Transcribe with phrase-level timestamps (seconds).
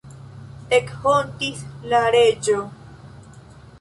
[0.77, 1.61] Ekhontis
[1.93, 2.59] la reĝo.